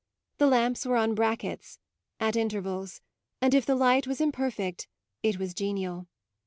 The 0.39 0.47
lamps 0.47 0.83
were 0.83 0.97
on 0.97 1.13
brackets, 1.13 1.77
at 2.19 2.35
intervals, 2.35 3.01
and 3.39 3.53
if 3.53 3.67
the 3.67 3.75
light 3.75 4.07
was 4.07 4.19
imperfect 4.19 4.87
it 5.21 5.37
was 5.37 5.53
genial. 5.53 6.07